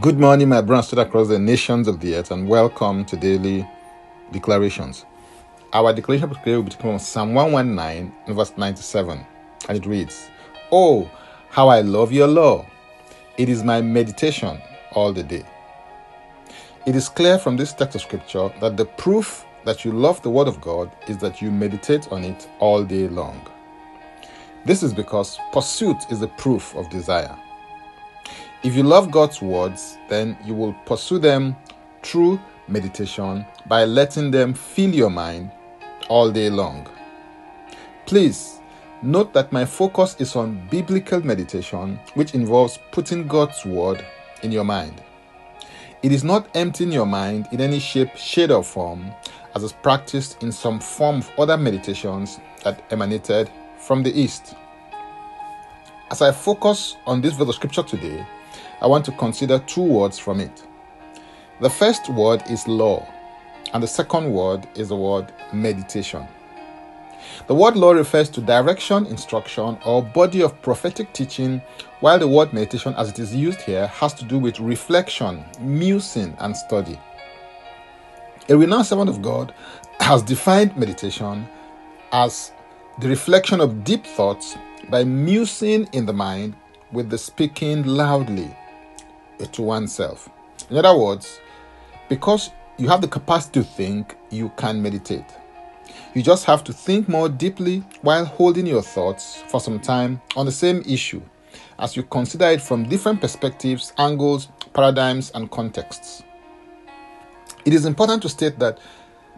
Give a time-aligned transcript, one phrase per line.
[0.00, 3.66] Good morning, my brothers and across the nations of the earth, and welcome to daily
[4.32, 5.06] declarations.
[5.72, 9.24] Our declaration for today will be from Psalm 119 and verse 97,
[9.68, 10.28] and it reads,
[10.72, 11.08] Oh,
[11.50, 12.66] how I love your law!
[13.38, 15.44] It is my meditation all the day.
[16.84, 20.30] It is clear from this text of scripture that the proof that you love the
[20.30, 23.40] word of God is that you meditate on it all day long.
[24.64, 27.38] This is because pursuit is the proof of desire.
[28.62, 31.56] If you love God's words, then you will pursue them
[32.02, 35.50] through meditation by letting them fill your mind
[36.08, 36.88] all day long.
[38.06, 38.60] Please
[39.02, 44.04] note that my focus is on biblical meditation, which involves putting God's word
[44.42, 45.02] in your mind.
[46.02, 49.12] It is not emptying your mind in any shape, shade, or form,
[49.54, 54.54] as is practiced in some form of other meditations that emanated from the East.
[56.10, 58.24] As I focus on this verse of scripture today,
[58.80, 60.64] I want to consider two words from it.
[61.60, 63.06] The first word is law,
[63.72, 66.26] and the second word is the word meditation.
[67.46, 71.62] The word law refers to direction, instruction, or body of prophetic teaching,
[72.00, 76.36] while the word meditation, as it is used here, has to do with reflection, musing,
[76.40, 77.00] and study.
[78.48, 79.54] A renowned servant of God
[80.00, 81.48] has defined meditation
[82.12, 82.52] as
[83.00, 84.56] the reflection of deep thoughts
[84.90, 86.54] by musing in the mind
[86.92, 88.54] with the speaking loudly
[89.52, 90.28] to oneself.
[90.70, 91.40] In other words,
[92.08, 95.24] because you have the capacity to think, you can meditate.
[96.14, 100.46] You just have to think more deeply while holding your thoughts for some time on
[100.46, 101.22] the same issue
[101.78, 106.22] as you consider it from different perspectives, angles, paradigms, and contexts.
[107.64, 108.78] It is important to state that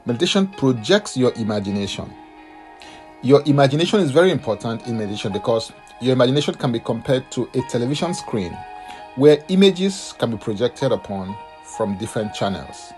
[0.07, 2.13] meditation projects your imagination.
[3.23, 7.63] Your imagination is very important in meditation because your imagination can be compared to a
[7.63, 8.57] television screen
[9.19, 12.93] where images can be projected upon from different channels.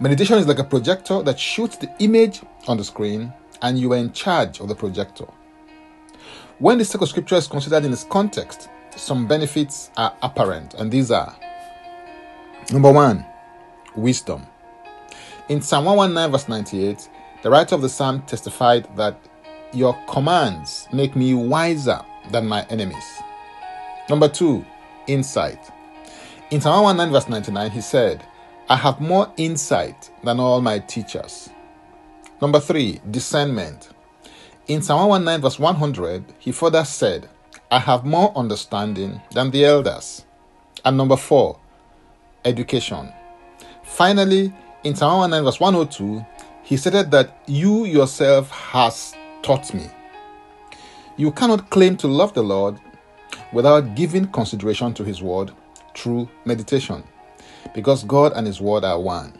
[0.00, 3.32] Meditation is like a projector that shoots the image on the screen,
[3.62, 5.26] and you are in charge of the projector.
[6.58, 11.12] When the of scripture is considered in its context, some benefits are apparent, and these
[11.12, 11.36] are
[12.72, 13.24] number one,
[13.94, 14.44] wisdom.
[15.48, 17.08] In Psalm 119, verse 98,
[17.42, 19.20] the writer of the psalm testified that
[19.72, 22.00] your commands make me wiser
[22.32, 23.23] than my enemies.
[24.08, 24.64] Number two,
[25.06, 25.70] insight.
[26.50, 28.22] In Psalm 119, verse 99, he said,
[28.68, 31.50] I have more insight than all my teachers.
[32.40, 33.90] Number three, discernment.
[34.66, 37.28] In Psalm 119, verse 100, he further said,
[37.70, 40.24] I have more understanding than the elders.
[40.84, 41.58] And number four,
[42.44, 43.10] education.
[43.82, 44.52] Finally,
[44.84, 46.24] in Psalm 119, verse 102,
[46.62, 49.90] he stated that you yourself has taught me.
[51.16, 52.78] You cannot claim to love the Lord
[53.54, 55.52] without giving consideration to His Word
[55.96, 57.02] through meditation,
[57.74, 59.32] because God and His Word are one.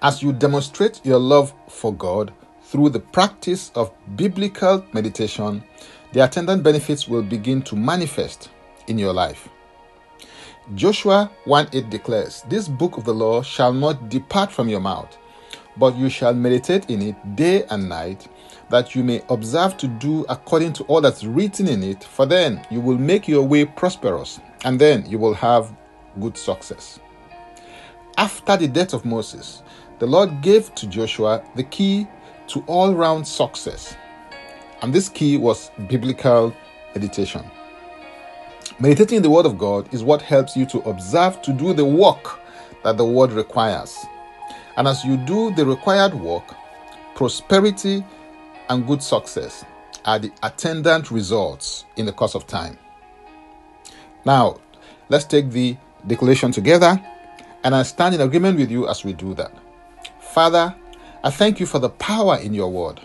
[0.00, 2.32] As you demonstrate your love for God
[2.62, 5.62] through the practice of biblical meditation,
[6.12, 8.50] the attendant benefits will begin to manifest
[8.88, 9.48] in your life.
[10.74, 15.16] Joshua 1 8 declares, This book of the law shall not depart from your mouth,
[15.76, 18.28] but you shall meditate in it day and night,
[18.68, 22.64] that you may observe to do according to all that's written in it, for then
[22.70, 25.74] you will make your way prosperous, and then you will have
[26.20, 27.00] good success.
[28.16, 29.62] After the death of Moses,
[29.98, 32.06] the Lord gave to Joshua the key
[32.48, 33.96] to all round success,
[34.82, 36.54] and this key was biblical
[36.94, 37.44] meditation.
[38.80, 41.84] Meditating in the Word of God is what helps you to observe to do the
[41.84, 42.40] work
[42.84, 43.96] that the Word requires.
[44.76, 46.54] And as you do the required work,
[47.14, 48.04] prosperity
[48.68, 49.64] and good success
[50.04, 52.78] are the attendant results in the course of time.
[54.24, 54.60] Now,
[55.08, 57.00] let's take the declaration together,
[57.64, 59.52] and I stand in agreement with you as we do that.
[60.20, 60.74] Father,
[61.22, 63.00] I thank you for the power in your word.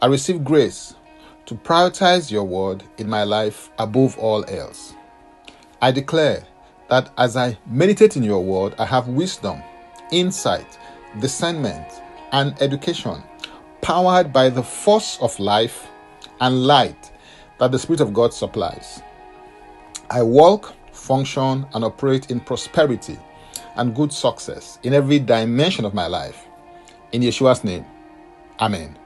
[0.00, 0.94] I receive grace
[1.46, 4.94] to prioritize your word in my life above all else.
[5.80, 6.44] I declare
[6.88, 9.62] that as I meditate in your word, I have wisdom,
[10.12, 10.78] insight,
[11.20, 13.22] discernment, and education
[13.80, 15.88] powered by the force of life
[16.40, 17.12] and light
[17.58, 19.02] that the Spirit of God supplies.
[20.10, 23.18] I walk, function, and operate in prosperity
[23.76, 26.46] and good success in every dimension of my life.
[27.12, 27.84] In Yeshua's name,
[28.60, 28.98] Amen.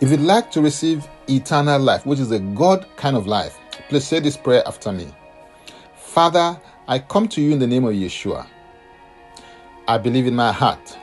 [0.00, 3.58] If you'd like to receive eternal life, which is a God kind of life,
[3.88, 5.06] please say this prayer after me.
[5.94, 6.58] Father,
[6.88, 8.46] I come to you in the name of Yeshua.
[9.88, 10.98] I believe in my heart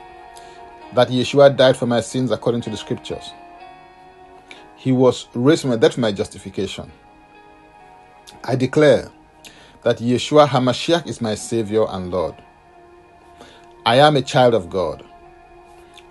[0.94, 3.32] that Yeshua died for my sins according to the scriptures.
[4.76, 6.90] He was raised from dead for my justification.
[8.44, 9.10] I declare
[9.82, 12.34] that Yeshua HaMashiach is my Savior and Lord.
[13.86, 15.04] I am a child of God.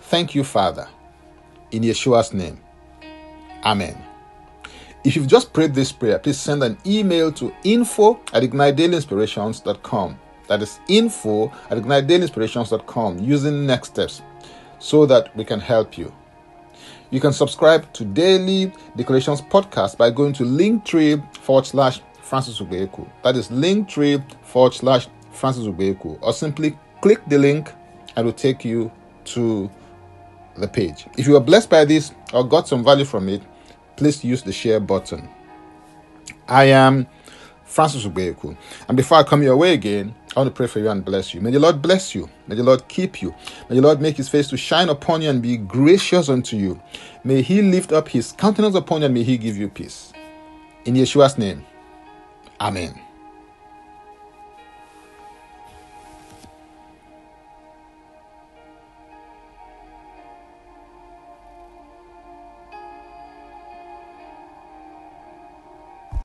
[0.02, 0.88] Thank you, Father.
[1.72, 2.60] In Yeshua's name.
[3.64, 3.98] Amen.
[5.04, 10.20] If you've just prayed this prayer, please send an email to info at ignitedailyinspirations.com.
[10.48, 14.22] That is info at ignitedailyinspirations.com using next steps
[14.80, 16.14] so that we can help you.
[17.10, 23.08] You can subscribe to Daily Declarations Podcast by going to linktree forward slash Francis Ubeku.
[23.24, 26.18] That is linktree forward slash Francis Ubeku.
[26.22, 27.72] Or simply click the link
[28.16, 28.92] and it will take you
[29.26, 29.70] to
[30.58, 31.06] the page.
[31.18, 33.42] If you are blessed by this or got some value from it,
[33.96, 35.30] please use the share button.
[36.48, 37.08] I am
[37.66, 38.56] Francis Ubeku.
[38.88, 41.34] And before I come your way again, I want to pray for you and bless
[41.34, 41.42] you.
[41.42, 42.30] May the Lord bless you.
[42.48, 43.34] May the Lord keep you.
[43.70, 46.82] May the Lord make his face to shine upon you and be gracious unto you.
[47.24, 50.14] May he lift up his countenance upon you and may he give you peace.
[50.86, 51.66] In Yeshua's name,
[52.60, 53.00] Amen.